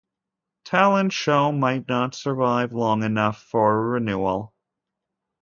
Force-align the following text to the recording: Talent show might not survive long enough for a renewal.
Talent 0.65 1.13
show 1.13 1.51
might 1.51 1.87
not 1.87 2.15
survive 2.15 2.73
long 2.73 3.03
enough 3.03 3.39
for 3.43 3.77
a 3.77 3.81
renewal. 3.99 4.51